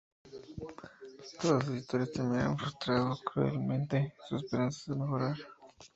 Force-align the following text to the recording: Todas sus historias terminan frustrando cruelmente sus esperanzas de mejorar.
Todas 1.39 1.63
sus 1.63 1.75
historias 1.75 2.11
terminan 2.11 2.57
frustrando 2.57 3.19
cruelmente 3.23 4.15
sus 4.27 4.41
esperanzas 4.43 4.87
de 4.87 4.95
mejorar. 4.95 5.35